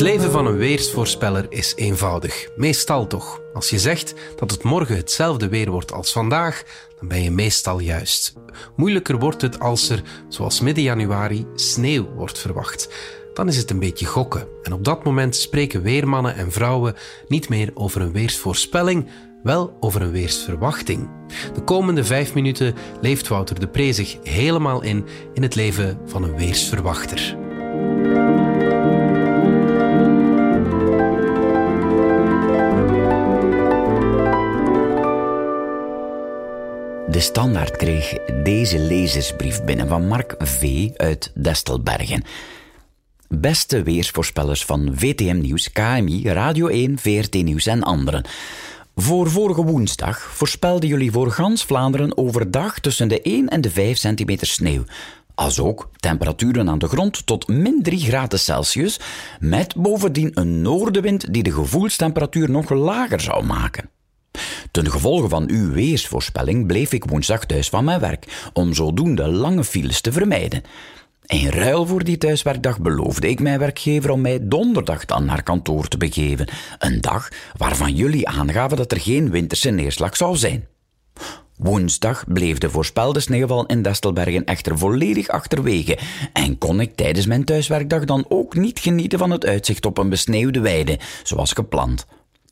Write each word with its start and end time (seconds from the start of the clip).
Het 0.00 0.08
leven 0.08 0.30
van 0.30 0.46
een 0.46 0.56
weersvoorspeller 0.56 1.46
is 1.48 1.72
eenvoudig. 1.76 2.48
Meestal 2.56 3.06
toch. 3.06 3.40
Als 3.54 3.70
je 3.70 3.78
zegt 3.78 4.14
dat 4.36 4.50
het 4.50 4.62
morgen 4.62 4.96
hetzelfde 4.96 5.48
weer 5.48 5.70
wordt 5.70 5.92
als 5.92 6.12
vandaag, 6.12 6.62
dan 6.98 7.08
ben 7.08 7.22
je 7.22 7.30
meestal 7.30 7.78
juist. 7.78 8.34
Moeilijker 8.76 9.18
wordt 9.18 9.42
het 9.42 9.58
als 9.58 9.88
er, 9.88 10.02
zoals 10.28 10.60
midden 10.60 10.84
januari, 10.84 11.46
sneeuw 11.54 12.08
wordt 12.14 12.38
verwacht. 12.38 12.88
Dan 13.34 13.48
is 13.48 13.56
het 13.56 13.70
een 13.70 13.78
beetje 13.78 14.06
gokken. 14.06 14.48
En 14.62 14.72
op 14.72 14.84
dat 14.84 15.04
moment 15.04 15.36
spreken 15.36 15.82
weermannen 15.82 16.34
en 16.34 16.52
vrouwen 16.52 16.94
niet 17.28 17.48
meer 17.48 17.70
over 17.74 18.00
een 18.00 18.12
weersvoorspelling, 18.12 19.08
wel 19.42 19.76
over 19.80 20.02
een 20.02 20.12
weersverwachting. 20.12 21.10
De 21.54 21.62
komende 21.64 22.04
vijf 22.04 22.34
minuten 22.34 22.74
leeft 23.00 23.28
Wouter 23.28 23.60
de 23.60 23.68
Pre 23.68 23.92
zich 23.92 24.16
helemaal 24.22 24.82
in 24.82 25.06
in 25.34 25.42
het 25.42 25.54
leven 25.54 26.00
van 26.06 26.22
een 26.22 26.36
weersverwachter. 26.36 27.39
De 37.20 37.26
Standaard 37.26 37.76
kreeg 37.76 38.18
deze 38.42 38.78
lezersbrief 38.78 39.64
binnen 39.64 39.88
van 39.88 40.06
Mark 40.06 40.34
V. 40.38 40.88
uit 40.96 41.32
Destelbergen. 41.34 42.22
Beste 43.28 43.82
weersvoorspellers 43.82 44.64
van 44.64 44.92
VTM 44.94 45.40
Nieuws, 45.40 45.72
KMI, 45.72 46.28
Radio 46.28 46.66
1, 46.66 46.98
VRT 46.98 47.34
Nieuws 47.34 47.66
en 47.66 47.82
anderen. 47.82 48.24
Voor 48.94 49.30
vorige 49.30 49.64
woensdag 49.64 50.20
voorspelden 50.20 50.88
jullie 50.88 51.10
voor 51.10 51.30
gans 51.30 51.64
Vlaanderen 51.64 52.16
overdag 52.16 52.78
tussen 52.78 53.08
de 53.08 53.22
1 53.22 53.48
en 53.48 53.60
de 53.60 53.70
5 53.70 53.98
centimeter 53.98 54.46
sneeuw. 54.46 54.84
Als 55.34 55.60
ook 55.60 55.90
temperaturen 55.96 56.68
aan 56.68 56.78
de 56.78 56.88
grond 56.88 57.26
tot 57.26 57.48
min 57.48 57.82
3 57.82 57.98
graden 57.98 58.38
Celsius, 58.38 59.00
met 59.40 59.74
bovendien 59.76 60.30
een 60.34 60.62
noordenwind 60.62 61.32
die 61.32 61.42
de 61.42 61.52
gevoelstemperatuur 61.52 62.50
nog 62.50 62.70
lager 62.70 63.20
zou 63.20 63.44
maken. 63.44 63.90
Ten 64.70 64.90
gevolge 64.90 65.28
van 65.28 65.48
uw 65.48 65.72
weersvoorspelling 65.72 66.66
bleef 66.66 66.92
ik 66.92 67.04
woensdag 67.04 67.46
thuis 67.46 67.68
van 67.68 67.84
mijn 67.84 68.00
werk, 68.00 68.50
om 68.52 68.74
zodoende 68.74 69.28
lange 69.28 69.64
files 69.64 70.00
te 70.00 70.12
vermijden. 70.12 70.62
In 71.26 71.48
ruil 71.48 71.86
voor 71.86 72.04
die 72.04 72.18
thuiswerkdag 72.18 72.80
beloofde 72.80 73.28
ik 73.28 73.40
mijn 73.40 73.58
werkgever 73.58 74.10
om 74.10 74.20
mij 74.20 74.38
donderdag 74.42 75.04
dan 75.04 75.24
naar 75.24 75.42
kantoor 75.42 75.88
te 75.88 75.96
begeven. 75.96 76.46
Een 76.78 77.00
dag 77.00 77.28
waarvan 77.56 77.94
jullie 77.94 78.28
aangaven 78.28 78.76
dat 78.76 78.92
er 78.92 79.00
geen 79.00 79.30
winterse 79.30 79.70
neerslag 79.70 80.16
zou 80.16 80.36
zijn. 80.36 80.66
Woensdag 81.56 82.24
bleef 82.26 82.58
de 82.58 82.70
voorspelde 82.70 83.20
sneeuwval 83.20 83.66
in 83.66 83.82
Destelbergen 83.82 84.44
echter 84.44 84.78
volledig 84.78 85.28
achterwege 85.28 85.98
en 86.32 86.58
kon 86.58 86.80
ik 86.80 86.96
tijdens 86.96 87.26
mijn 87.26 87.44
thuiswerkdag 87.44 88.04
dan 88.04 88.24
ook 88.28 88.54
niet 88.54 88.78
genieten 88.78 89.18
van 89.18 89.30
het 89.30 89.46
uitzicht 89.46 89.86
op 89.86 89.98
een 89.98 90.08
besneeuwde 90.08 90.60
weide, 90.60 90.98
zoals 91.22 91.52
gepland. 91.52 92.06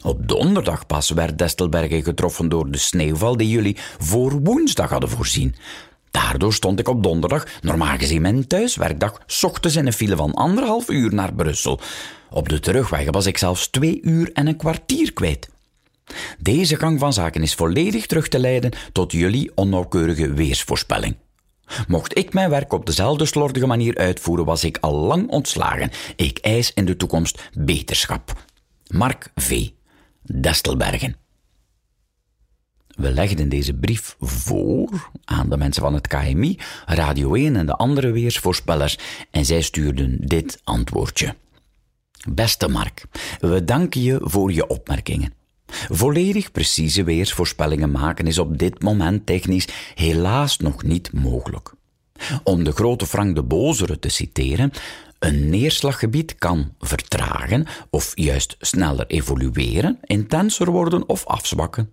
Op 0.05 0.29
donderdag 0.29 0.87
pas 0.87 1.11
werd 1.11 1.39
Destelbergen 1.39 2.03
getroffen 2.03 2.49
door 2.49 2.71
de 2.71 2.79
sneeuwval 2.79 3.37
die 3.37 3.49
jullie 3.49 3.77
voor 3.99 4.41
woensdag 4.43 4.91
hadden 4.91 5.09
voorzien. 5.09 5.55
Daardoor 6.11 6.55
stond 6.55 6.79
ik 6.79 6.89
op 6.89 7.03
donderdag, 7.03 7.47
normaal 7.61 7.97
gezien 7.97 8.23
mijn 8.23 8.47
thuiswerkdag, 8.47 9.21
ochtends 9.43 9.77
in 9.77 9.87
een 9.87 9.93
file 9.93 10.17
van 10.17 10.35
anderhalf 10.35 10.89
uur 10.89 11.15
naar 11.15 11.35
Brussel. 11.35 11.81
Op 12.31 12.49
de 12.49 12.61
terugweg 12.61 13.11
was 13.11 13.27
ik 13.27 13.39
zelfs 13.39 13.69
twee 13.69 14.01
uur 14.03 14.33
en 14.33 14.47
een 14.47 14.57
kwartier 14.57 15.13
kwijt. 15.13 15.49
Deze 16.39 16.77
gang 16.77 16.99
van 16.99 17.13
zaken 17.13 17.43
is 17.43 17.55
volledig 17.55 18.07
terug 18.07 18.29
te 18.29 18.39
leiden 18.39 18.73
tot 18.93 19.13
jullie 19.13 19.51
onnauwkeurige 19.55 20.33
weersvoorspelling. 20.33 21.17
Mocht 21.89 22.19
ik 22.19 22.33
mijn 22.33 22.51
werk 22.51 22.73
op 22.73 22.87
dezelfde 22.87 23.25
slordige 23.25 23.67
manier 23.67 23.97
uitvoeren, 23.97 24.45
was 24.45 24.65
ik 24.65 24.79
al 24.81 24.95
lang 24.95 25.29
ontslagen. 25.29 25.91
Ik 26.17 26.39
eis 26.39 26.73
in 26.75 26.85
de 26.85 26.97
toekomst 26.97 27.51
beterschap. 27.53 28.33
Mark 28.87 29.31
V. 29.35 29.69
Destelbergen. 30.35 31.17
We 32.89 33.11
legden 33.11 33.49
deze 33.49 33.75
brief 33.75 34.17
voor 34.21 35.11
aan 35.25 35.51
de 35.51 35.57
mensen 35.57 35.83
van 35.83 35.95
het 35.95 36.07
KMI, 36.07 36.59
Radio 36.87 37.35
1 37.35 37.57
en 37.57 37.67
de 37.67 37.77
andere 37.77 38.11
weersvoorspellers 38.11 38.99
en 39.31 39.45
zij 39.45 39.61
stuurden 39.61 40.17
dit 40.21 40.61
antwoordje. 40.65 41.35
Beste 42.29 42.69
Mark, 42.69 43.05
we 43.41 43.65
danken 43.65 44.03
je 44.03 44.21
voor 44.23 44.53
je 44.53 44.67
opmerkingen. 44.67 45.33
Volledig 45.89 46.53
precieze 46.53 47.05
weersvoorspellingen 47.05 47.91
maken 47.91 48.27
is 48.27 48.39
op 48.39 48.59
dit 48.59 48.83
moment 48.83 49.27
technisch 49.27 49.69
helaas 49.95 50.59
nog 50.59 50.83
niet 50.83 51.13
mogelijk. 51.13 51.73
Om 52.45 52.65
de 52.65 52.73
grote 52.73 53.07
Frank 53.07 53.35
de 53.35 53.43
Bozere 53.43 53.99
te 53.99 54.09
citeren, 54.09 54.73
een 55.19 55.49
neerslaggebied 55.51 56.35
kan 56.35 56.75
vertragen 56.79 57.67
of 57.91 58.13
juist 58.15 58.57
sneller 58.61 59.07
evolueren, 59.07 59.99
intenser 60.03 60.71
worden 60.71 61.09
of 61.09 61.27
afzwakken. 61.27 61.93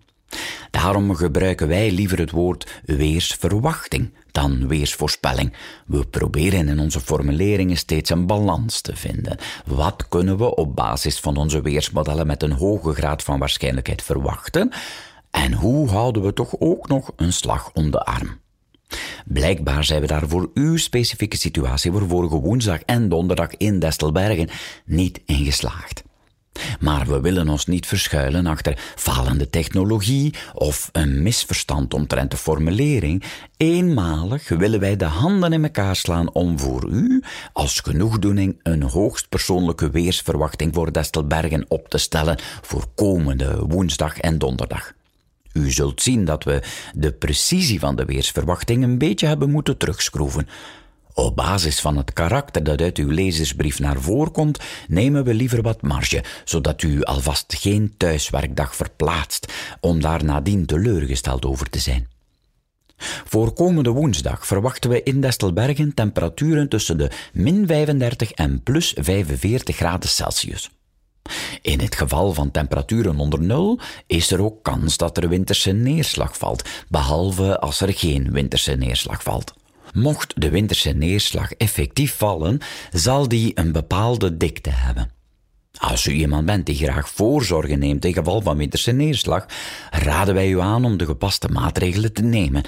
Daarom 0.71 1.15
gebruiken 1.15 1.67
wij 1.67 1.91
liever 1.91 2.19
het 2.19 2.31
woord 2.31 2.81
weersverwachting 2.85 4.13
dan 4.31 4.67
weersvoorspelling. 4.67 5.53
We 5.85 6.05
proberen 6.05 6.67
in 6.67 6.79
onze 6.79 6.99
formuleringen 6.99 7.77
steeds 7.77 8.09
een 8.09 8.25
balans 8.25 8.81
te 8.81 8.95
vinden. 8.95 9.37
Wat 9.65 10.07
kunnen 10.09 10.37
we 10.37 10.55
op 10.55 10.75
basis 10.75 11.19
van 11.19 11.37
onze 11.37 11.61
weersmodellen 11.61 12.27
met 12.27 12.43
een 12.43 12.51
hoge 12.51 12.93
graad 12.93 13.23
van 13.23 13.39
waarschijnlijkheid 13.39 14.01
verwachten? 14.01 14.71
En 15.31 15.53
hoe 15.53 15.89
houden 15.89 16.23
we 16.23 16.33
toch 16.33 16.55
ook 16.59 16.87
nog 16.87 17.11
een 17.15 17.33
slag 17.33 17.71
om 17.73 17.91
de 17.91 18.03
arm? 18.03 18.39
Blijkbaar 19.25 19.83
zijn 19.83 20.01
we 20.01 20.07
daar 20.07 20.27
voor 20.27 20.49
uw 20.53 20.77
specifieke 20.77 21.37
situatie 21.37 21.91
voor 21.91 22.07
vorige 22.07 22.39
woensdag 22.39 22.79
en 22.81 23.09
donderdag 23.09 23.57
in 23.57 23.79
Destelbergen 23.79 24.49
niet 24.85 25.21
in 25.25 25.45
geslaagd. 25.45 26.03
Maar 26.79 27.07
we 27.07 27.21
willen 27.21 27.49
ons 27.49 27.65
niet 27.65 27.87
verschuilen 27.87 28.45
achter 28.45 28.93
falende 28.95 29.49
technologie 29.49 30.33
of 30.53 30.89
een 30.91 31.23
misverstand 31.23 31.93
omtrent 31.93 32.31
de 32.31 32.37
formulering. 32.37 33.23
Eenmalig 33.57 34.49
willen 34.49 34.79
wij 34.79 34.95
de 34.95 35.05
handen 35.05 35.53
in 35.53 35.63
elkaar 35.63 35.95
slaan 35.95 36.33
om 36.33 36.59
voor 36.59 36.87
u, 36.89 37.23
als 37.53 37.79
genoegdoening, 37.79 38.59
een 38.63 38.83
hoogst 38.83 39.29
persoonlijke 39.29 39.89
weersverwachting 39.89 40.73
voor 40.73 40.91
Destelbergen 40.91 41.65
op 41.67 41.89
te 41.89 41.97
stellen 41.97 42.39
voor 42.61 42.85
komende 42.95 43.65
woensdag 43.67 44.17
en 44.17 44.37
donderdag. 44.37 44.93
U 45.57 45.71
zult 45.71 46.01
zien 46.01 46.25
dat 46.25 46.43
we 46.43 46.61
de 46.93 47.11
precisie 47.11 47.79
van 47.79 47.95
de 47.95 48.05
weersverwachting 48.05 48.83
een 48.83 48.97
beetje 48.97 49.27
hebben 49.27 49.51
moeten 49.51 49.77
terugschroeven. 49.77 50.47
Op 51.13 51.35
basis 51.35 51.79
van 51.79 51.97
het 51.97 52.13
karakter 52.13 52.63
dat 52.63 52.81
uit 52.81 52.97
uw 52.97 53.09
lezersbrief 53.09 53.79
naar 53.79 54.01
voren 54.01 54.31
komt, 54.31 54.59
nemen 54.87 55.23
we 55.23 55.33
liever 55.33 55.61
wat 55.61 55.81
marge, 55.81 56.23
zodat 56.45 56.81
u 56.81 57.03
alvast 57.03 57.55
geen 57.57 57.93
thuiswerkdag 57.97 58.75
verplaatst, 58.75 59.53
om 59.79 60.01
daar 60.01 60.23
nadien 60.23 60.65
teleurgesteld 60.65 61.45
over 61.45 61.69
te 61.69 61.79
zijn. 61.79 62.07
Voor 63.25 63.53
komende 63.53 63.89
woensdag 63.89 64.47
verwachten 64.47 64.89
we 64.89 65.03
in 65.03 65.21
Destelbergen 65.21 65.93
temperaturen 65.93 66.69
tussen 66.69 66.97
de 66.97 67.11
min 67.33 67.67
35 67.67 68.31
en 68.31 68.63
plus 68.63 68.93
45 68.97 69.75
graden 69.75 70.09
Celsius. 70.09 70.69
In 71.61 71.79
het 71.79 71.95
geval 71.95 72.33
van 72.33 72.51
temperaturen 72.51 73.19
onder 73.19 73.41
nul 73.41 73.79
is 74.07 74.31
er 74.31 74.41
ook 74.41 74.63
kans 74.63 74.97
dat 74.97 75.17
er 75.17 75.29
winterse 75.29 75.71
neerslag 75.71 76.37
valt, 76.37 76.69
behalve 76.87 77.59
als 77.59 77.81
er 77.81 77.93
geen 77.93 78.31
winterse 78.31 78.71
neerslag 78.71 79.23
valt. 79.23 79.53
Mocht 79.93 80.41
de 80.41 80.49
winterse 80.49 80.91
neerslag 80.91 81.51
effectief 81.51 82.15
vallen, 82.15 82.59
zal 82.91 83.27
die 83.27 83.51
een 83.55 83.71
bepaalde 83.71 84.37
dikte 84.37 84.69
hebben. 84.69 85.09
Als 85.77 86.05
u 86.05 86.11
iemand 86.11 86.45
bent 86.45 86.65
die 86.65 86.75
graag 86.75 87.09
voorzorgen 87.09 87.79
neemt 87.79 88.05
in 88.05 88.13
geval 88.13 88.41
van 88.41 88.57
winterse 88.57 88.91
neerslag, 88.91 89.45
raden 89.91 90.33
wij 90.33 90.49
u 90.49 90.59
aan 90.59 90.85
om 90.85 90.97
de 90.97 91.05
gepaste 91.05 91.47
maatregelen 91.47 92.13
te 92.13 92.21
nemen. 92.21 92.63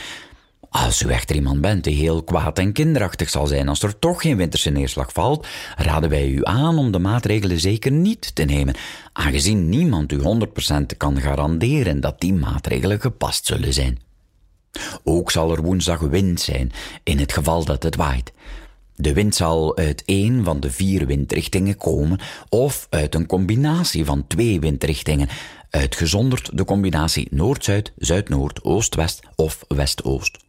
Als 0.85 1.01
u 1.01 1.09
echter 1.09 1.35
iemand 1.35 1.61
bent 1.61 1.83
die 1.83 1.95
heel 1.95 2.23
kwaad 2.23 2.59
en 2.59 2.73
kinderachtig 2.73 3.29
zal 3.29 3.47
zijn 3.47 3.69
als 3.69 3.83
er 3.83 3.99
toch 3.99 4.21
geen 4.21 4.37
winterse 4.37 4.69
neerslag 4.69 5.11
valt, 5.11 5.47
raden 5.75 6.09
wij 6.09 6.27
u 6.27 6.39
aan 6.43 6.77
om 6.77 6.91
de 6.91 6.99
maatregelen 6.99 7.59
zeker 7.59 7.91
niet 7.91 8.35
te 8.35 8.43
nemen, 8.43 8.75
aangezien 9.13 9.69
niemand 9.69 10.11
u 10.11 10.19
100% 10.19 10.97
kan 10.97 11.21
garanderen 11.21 11.99
dat 11.99 12.21
die 12.21 12.33
maatregelen 12.33 13.01
gepast 13.01 13.45
zullen 13.45 13.73
zijn. 13.73 13.99
Ook 15.03 15.31
zal 15.31 15.51
er 15.51 15.61
woensdag 15.61 15.99
wind 15.99 16.41
zijn, 16.41 16.71
in 17.03 17.19
het 17.19 17.33
geval 17.33 17.65
dat 17.65 17.83
het 17.83 17.95
waait. 17.95 18.33
De 18.95 19.13
wind 19.13 19.35
zal 19.35 19.77
uit 19.77 20.03
één 20.05 20.43
van 20.43 20.59
de 20.59 20.71
vier 20.71 21.05
windrichtingen 21.05 21.77
komen, 21.77 22.19
of 22.49 22.87
uit 22.89 23.15
een 23.15 23.25
combinatie 23.25 24.05
van 24.05 24.27
twee 24.27 24.59
windrichtingen, 24.59 25.29
uitgezonderd 25.69 26.57
de 26.57 26.65
combinatie 26.65 27.27
Noord-Zuid, 27.31 27.91
Zuid-Noord, 27.97 28.63
Oost-West 28.63 29.21
of 29.35 29.65
West-Oost. 29.67 30.45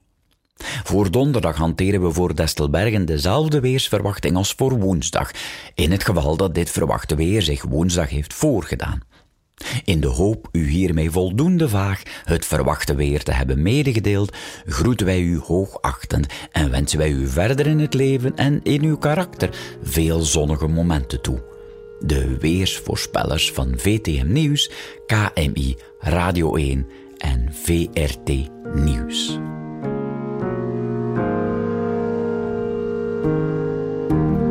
Voor 0.85 1.11
donderdag 1.11 1.57
hanteren 1.57 2.03
we 2.03 2.13
voor 2.13 2.35
Destelbergen 2.35 3.05
dezelfde 3.05 3.61
weersverwachting 3.61 4.37
als 4.37 4.53
voor 4.57 4.79
woensdag, 4.79 5.31
in 5.75 5.93
het 5.93 6.05
geval 6.05 6.37
dat 6.37 6.55
dit 6.55 6.71
verwachte 6.71 7.15
weer 7.15 7.43
zich 7.43 7.63
woensdag 7.63 8.09
heeft 8.09 8.35
voorgedaan. 8.35 9.03
In 9.85 10.01
de 10.01 10.07
hoop 10.07 10.49
u 10.53 10.69
hiermee 10.69 11.11
voldoende 11.11 11.69
vaag 11.69 12.03
het 12.25 12.47
verwachte 12.47 12.95
weer 12.95 13.23
te 13.23 13.33
hebben 13.33 13.63
medegedeeld, 13.63 14.37
groeten 14.67 15.07
wij 15.07 15.21
u 15.21 15.39
hoogachtend 15.39 16.27
en 16.53 16.71
wensen 16.71 16.99
wij 16.99 17.11
u 17.11 17.29
verder 17.29 17.67
in 17.67 17.79
het 17.79 17.95
leven 17.95 18.37
en 18.37 18.61
in 18.63 18.83
uw 18.83 18.97
karakter 18.97 19.51
veel 19.83 20.21
zonnige 20.21 20.67
momenten 20.67 21.21
toe. 21.21 21.43
De 22.01 22.39
weersvoorspellers 22.39 23.53
van 23.53 23.73
VTM 23.77 24.33
Nieuws, 24.33 24.71
KMI, 25.07 25.77
Radio 25.99 26.55
1 26.55 26.87
en 27.17 27.49
VRT 27.53 28.49
Nieuws. 28.75 29.39
Thank 33.21 33.33
you. 34.43 34.48